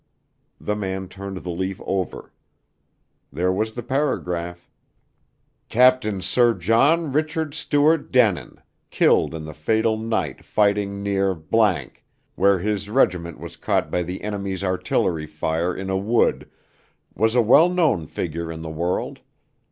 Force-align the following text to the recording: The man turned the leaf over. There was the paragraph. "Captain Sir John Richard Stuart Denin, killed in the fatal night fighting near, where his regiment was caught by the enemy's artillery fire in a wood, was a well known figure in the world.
The 0.59 0.75
man 0.75 1.07
turned 1.09 1.43
the 1.43 1.51
leaf 1.51 1.79
over. 1.85 2.33
There 3.31 3.51
was 3.51 3.73
the 3.73 3.83
paragraph. 3.83 4.67
"Captain 5.69 6.23
Sir 6.23 6.55
John 6.55 7.11
Richard 7.11 7.53
Stuart 7.53 8.11
Denin, 8.11 8.57
killed 8.89 9.35
in 9.35 9.45
the 9.45 9.53
fatal 9.53 9.97
night 9.99 10.43
fighting 10.43 11.03
near, 11.03 11.35
where 12.35 12.57
his 12.57 12.89
regiment 12.89 13.39
was 13.39 13.55
caught 13.57 13.91
by 13.91 14.01
the 14.01 14.23
enemy's 14.23 14.63
artillery 14.63 15.27
fire 15.27 15.75
in 15.75 15.91
a 15.91 15.97
wood, 15.99 16.49
was 17.13 17.35
a 17.35 17.41
well 17.43 17.69
known 17.69 18.07
figure 18.07 18.51
in 18.51 18.63
the 18.63 18.69
world. 18.71 19.19